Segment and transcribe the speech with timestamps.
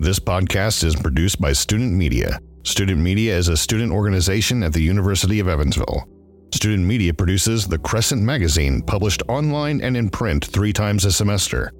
[0.00, 2.40] This podcast is produced by Student Media.
[2.62, 6.08] Student Media is a student organization at the University of Evansville.
[6.54, 11.70] Student Media produces the Crescent magazine, published online and in print three times a semester.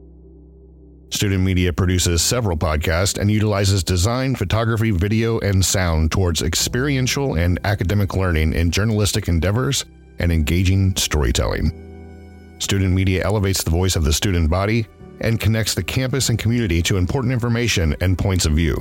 [1.08, 7.58] Student Media produces several podcasts and utilizes design, photography, video, and sound towards experiential and
[7.64, 9.86] academic learning in journalistic endeavors
[10.18, 12.56] and engaging storytelling.
[12.58, 14.86] Student Media elevates the voice of the student body
[15.20, 18.80] and connects the campus and community to important information and points of view.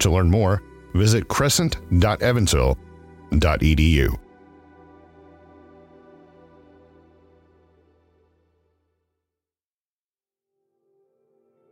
[0.00, 0.62] To learn more,
[0.94, 4.18] visit crescent.evansville.edu.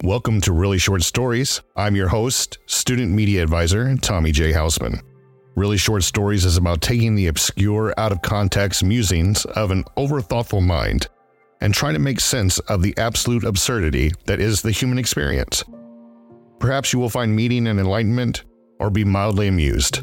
[0.05, 1.63] Welcome to Really Short Stories.
[1.77, 4.53] I'm your host, student media advisor, Tommy J.
[4.53, 5.01] Hausman.
[5.55, 10.61] Really Short Stories is about taking the obscure, out of context musings of an overthoughtful
[10.61, 11.07] mind
[11.63, 15.63] and trying to make sense of the absolute absurdity that is the human experience.
[16.59, 18.43] Perhaps you will find meaning and enlightenment
[18.81, 20.01] or be mildly amused.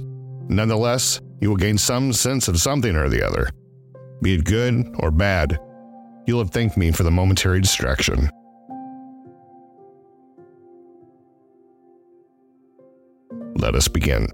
[0.50, 3.50] Nonetheless, you will gain some sense of something or the other.
[4.22, 5.60] Be it good or bad,
[6.26, 8.30] you'll have thanked me for the momentary distraction.
[13.56, 14.30] Let us begin.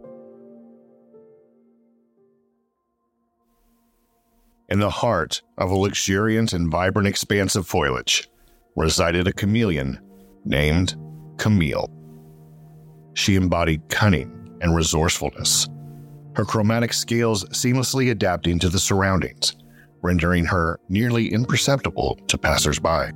[4.68, 8.28] In the heart of a luxuriant and vibrant expanse of foliage
[8.76, 10.00] resided a chameleon
[10.44, 10.96] named
[11.38, 11.92] Camille.
[13.14, 15.70] She embodied cunning and resourcefulness,
[16.36, 19.56] her chromatic scales seamlessly adapting to the surroundings,
[20.02, 23.12] rendering her nearly imperceptible to passersby.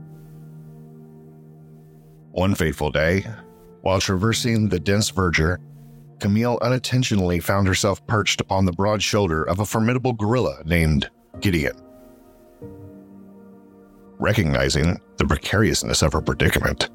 [2.31, 3.25] One fateful day,
[3.81, 5.57] while traversing the dense verdure
[6.19, 11.75] Camille unintentionally found herself perched upon the broad shoulder of a formidable gorilla named Gideon.
[14.17, 16.89] Recognizing the precariousness of her predicament,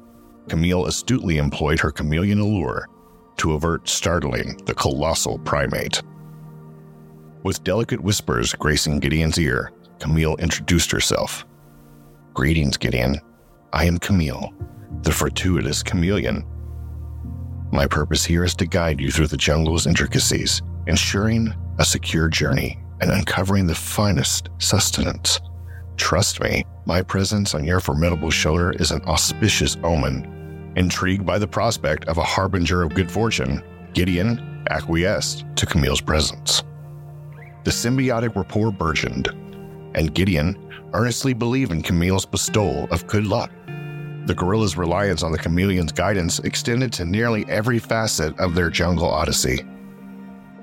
[0.47, 2.87] Camille astutely employed her chameleon allure
[3.37, 6.01] to avert startling the colossal primate.
[7.43, 11.45] With delicate whispers gracing Gideon's ear, Camille introduced herself.
[12.33, 13.19] Greetings, Gideon.
[13.73, 14.53] I am Camille,
[15.01, 16.45] the fortuitous chameleon
[17.75, 22.79] my purpose here is to guide you through the jungle's intricacies, ensuring a secure journey
[23.01, 25.39] and uncovering the finest sustenance.
[25.97, 30.73] Trust me, my presence on your formidable shoulder is an auspicious omen.
[30.75, 33.63] Intrigued by the prospect of a harbinger of good fortune,
[33.93, 36.63] Gideon acquiesced to Camille's presence.
[37.63, 39.27] The symbiotic rapport burgeoned,
[39.95, 40.57] and Gideon
[40.93, 43.51] earnestly believed in Camille's bestowal of good luck.
[44.25, 49.09] The gorilla's reliance on the chameleon's guidance extended to nearly every facet of their jungle
[49.09, 49.63] odyssey.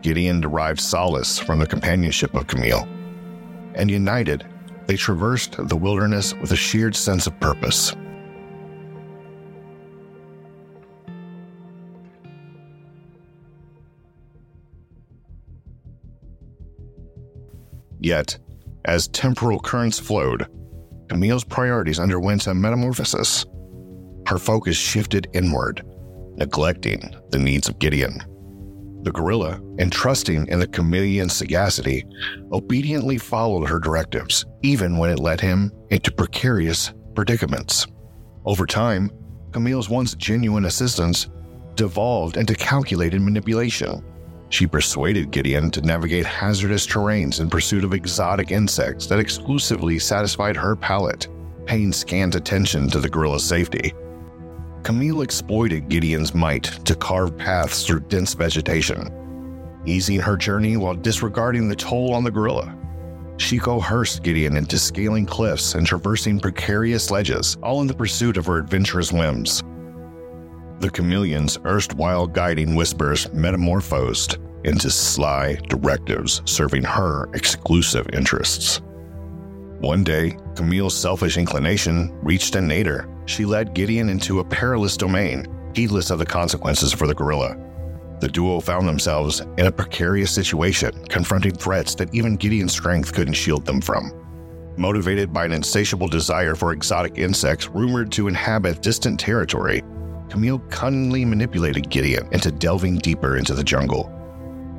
[0.02, 2.86] Gideon derived solace from the companionship of Camille,
[3.74, 4.44] and united,
[4.86, 7.94] they traversed the wilderness with a shared sense of purpose.
[18.00, 18.36] Yet,
[18.84, 20.48] as temporal currents flowed,
[21.08, 23.46] Camille's priorities underwent a metamorphosis.
[24.26, 25.84] Her focus shifted inward,
[26.36, 28.20] neglecting the needs of Gideon.
[29.02, 32.04] The gorilla, entrusting in the chameleon's sagacity,
[32.52, 37.86] obediently followed her directives, even when it led him into precarious predicaments.
[38.44, 39.10] Over time,
[39.50, 41.28] Camille's once genuine assistance
[41.74, 44.04] devolved into calculated manipulation.
[44.50, 50.56] She persuaded Gideon to navigate hazardous terrains in pursuit of exotic insects that exclusively satisfied
[50.56, 51.28] her palate,
[51.66, 53.94] paying scant attention to the gorilla's safety.
[54.82, 59.08] Camille exploited Gideon's might to carve paths through dense vegetation,
[59.86, 62.76] easing her journey while disregarding the toll on the gorilla.
[63.36, 68.46] She coerced Gideon into scaling cliffs and traversing precarious ledges, all in the pursuit of
[68.46, 69.62] her adventurous whims.
[70.80, 78.80] The chameleon's erstwhile guiding whispers metamorphosed into sly directives serving her exclusive interests.
[79.80, 83.08] One day, Camille's selfish inclination reached a nadir.
[83.26, 87.56] She led Gideon into a perilous domain, heedless of the consequences for the gorilla.
[88.20, 93.34] The duo found themselves in a precarious situation, confronting threats that even Gideon's strength couldn't
[93.34, 94.12] shield them from.
[94.76, 99.82] Motivated by an insatiable desire for exotic insects rumored to inhabit distant territory,
[100.30, 104.10] Camille cunningly manipulated Gideon into delving deeper into the jungle.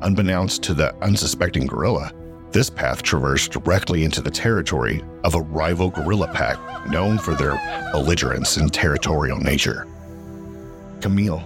[0.02, 2.12] Unbeknownst to the unsuspecting gorilla,
[2.54, 6.56] this path traversed directly into the territory of a rival gorilla pack
[6.88, 7.56] known for their
[7.90, 9.88] belligerence and territorial nature.
[11.00, 11.42] Camille,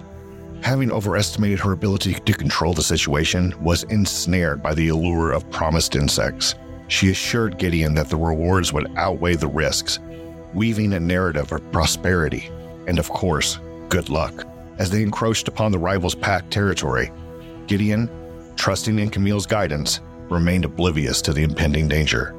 [0.61, 5.95] having overestimated her ability to control the situation, was ensnared by the allure of promised
[5.95, 6.53] insects.
[6.89, 9.97] She assured Gideon that the rewards would outweigh the risks,
[10.53, 12.51] weaving a narrative of prosperity
[12.85, 13.59] and, of course,
[13.89, 14.45] good luck
[14.77, 17.11] As they encroached upon the rivals' pack territory,
[17.65, 18.07] Gideon,
[18.55, 22.35] trusting in Camille's guidance, remained oblivious to the impending danger.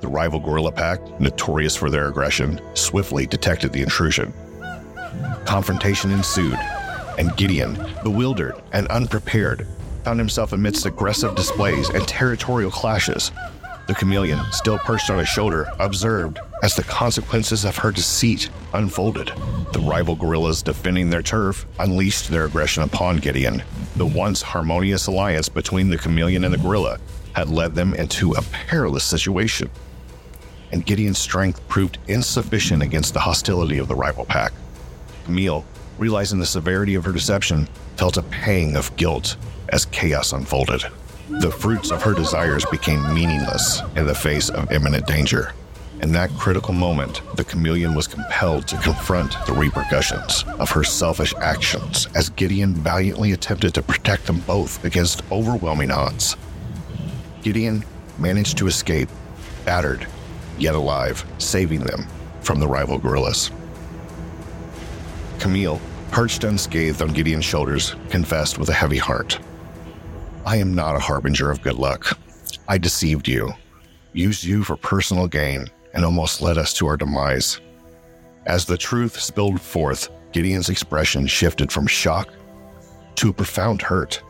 [0.00, 4.32] The rival gorilla pack, notorious for their aggression, swiftly detected the intrusion.
[5.44, 6.58] Confrontation ensued,
[7.18, 9.66] and Gideon, bewildered and unprepared,
[10.02, 13.30] found himself amidst aggressive displays and territorial clashes.
[13.86, 19.32] The chameleon, still perched on his shoulder, observed as the consequences of her deceit unfolded.
[19.72, 23.62] The rival gorillas defending their turf unleashed their aggression upon Gideon.
[23.96, 26.98] The once harmonious alliance between the chameleon and the gorilla
[27.34, 29.70] had led them into a perilous situation.
[30.72, 34.52] And Gideon's strength proved insufficient against the hostility of the rival pack.
[35.24, 35.64] Camille,
[35.98, 37.66] realizing the severity of her deception,
[37.96, 39.36] felt a pang of guilt
[39.70, 40.84] as chaos unfolded.
[41.28, 45.52] The fruits of her desires became meaningless in the face of imminent danger.
[46.02, 51.34] In that critical moment, the chameleon was compelled to confront the repercussions of her selfish
[51.40, 56.36] actions as Gideon valiantly attempted to protect them both against overwhelming odds.
[57.42, 57.84] Gideon
[58.18, 59.08] managed to escape,
[59.64, 60.06] battered,
[60.58, 62.06] yet alive, saving them
[62.42, 63.50] from the rival gorillas.
[65.38, 65.80] Camille,
[66.10, 69.38] perched unscathed on Gideon's shoulders, confessed with a heavy heart
[70.46, 72.18] I am not a harbinger of good luck.
[72.68, 73.54] I deceived you,
[74.12, 77.60] used you for personal gain, and almost led us to our demise.
[78.46, 82.28] As the truth spilled forth, Gideon's expression shifted from shock
[83.14, 84.22] to profound hurt.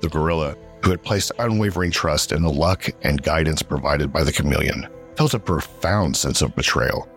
[0.00, 4.32] The gorilla, who had placed unwavering trust in the luck and guidance provided by the
[4.32, 7.08] chameleon, felt a profound sense of betrayal.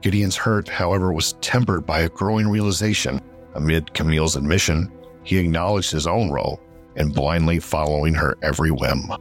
[0.00, 3.20] Gideon's hurt, however, was tempered by a growing realization.
[3.54, 4.90] Amid Camille's admission,
[5.22, 6.60] he acknowledged his own role
[6.96, 9.12] in blindly following her every whim.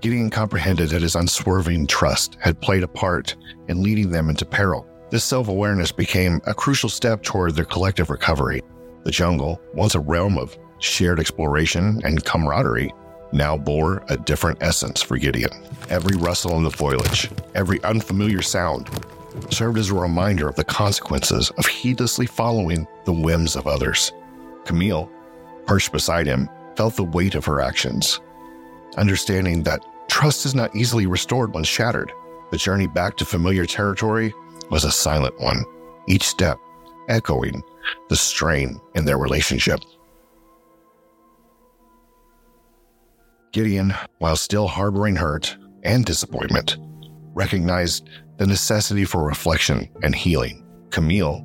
[0.00, 3.34] Gideon comprehended that his unswerving trust had played a part
[3.68, 4.86] in leading them into peril.
[5.10, 8.62] This self awareness became a crucial step toward their collective recovery.
[9.04, 12.92] The jungle, once a realm of shared exploration and camaraderie,
[13.32, 15.50] now bore a different essence for Gideon.
[15.90, 18.88] Every rustle in the foliage, every unfamiliar sound,
[19.50, 24.12] served as a reminder of the consequences of heedlessly following the whims of others.
[24.64, 25.10] Camille,
[25.66, 28.20] perched beside him, felt the weight of her actions,
[28.98, 32.12] understanding that trust is not easily restored when shattered.
[32.50, 34.34] The journey back to familiar territory
[34.70, 35.64] was a silent one,
[36.06, 36.58] each step
[37.08, 37.62] echoing
[38.08, 39.80] the strain in their relationship.
[43.52, 46.76] Gideon, while still harboring hurt and disappointment,
[47.32, 50.64] recognized the necessity for reflection and healing.
[50.90, 51.44] Camille,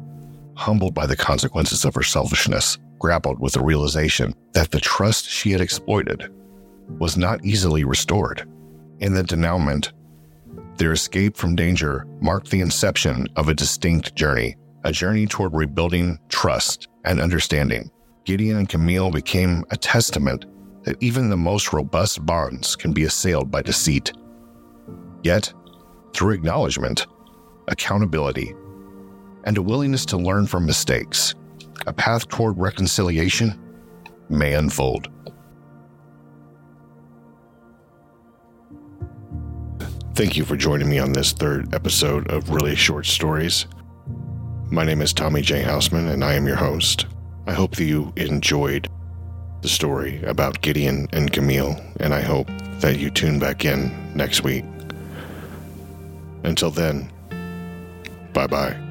[0.56, 5.52] humbled by the consequences of her selfishness, grappled with the realization that the trust she
[5.52, 6.30] had exploited
[6.88, 8.48] was not easily restored.
[9.00, 9.92] In the denouement,
[10.78, 16.20] their escape from danger marked the inception of a distinct journey, a journey toward rebuilding
[16.30, 17.92] trust and understanding.
[18.26, 20.46] Gideon and Camille became a testament
[20.84, 24.14] that even the most robust bonds can be assailed by deceit.
[25.24, 25.54] Yet,
[26.14, 27.08] through acknowledgement,
[27.68, 28.54] accountability,
[29.46, 31.36] and a willingness to learn from mistakes,
[31.88, 33.60] a path toward reconciliation
[34.30, 35.10] may unfold.
[40.16, 43.66] Thank you for joining me on this third episode of Really Short Stories.
[44.70, 45.64] My name is Tommy J.
[45.64, 47.08] Hausman, and I am your host.
[47.48, 48.90] I hope that you enjoyed
[49.62, 52.48] the story about Gideon and Camille, and I hope
[52.80, 54.66] that you tune back in next week.
[56.44, 57.12] Until then,
[58.34, 58.83] bye bye.